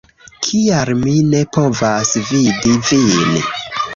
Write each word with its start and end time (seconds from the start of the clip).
Kial 0.45 0.89
mi 1.01 1.11
ne 1.33 1.41
povas 1.57 2.13
vidi 2.29 2.75
vin? 2.91 3.39